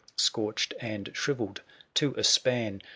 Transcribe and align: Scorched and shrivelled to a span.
Scorched 0.15 0.73
and 0.79 1.11
shrivelled 1.13 1.61
to 1.93 2.15
a 2.17 2.23
span. 2.23 2.81